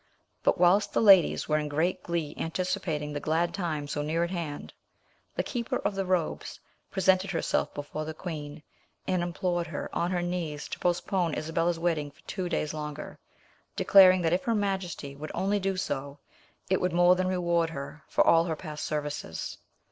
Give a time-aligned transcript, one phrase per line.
[0.41, 4.31] But whilst the ladies were in great glee anticipating the glad time so near at
[4.31, 4.73] hand,
[5.35, 8.63] the keeper of the robes presented herself before the queen,
[9.07, 13.19] and implored her on her knees to postpone Isabella's wedding for two days longer,
[13.75, 16.17] declaring that if her majesty would only do so,
[16.67, 19.59] it would more than reward her for all her past services.